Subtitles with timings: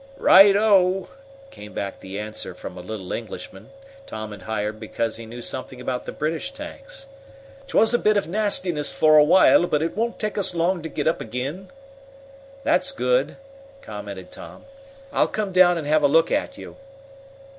[0.17, 1.09] "Right o!"
[1.51, 3.69] came back the answer from a little Englishman
[4.07, 7.05] Tom had hired because he knew something about the British tanks.
[7.67, 10.89] "'Twas a bit of nastiness for a while, but it won't take us long to
[10.89, 11.69] get up ag'in."
[12.63, 13.35] "That's good!"
[13.83, 14.65] commented Tom.
[15.13, 16.77] "I'll come down and have a look at you."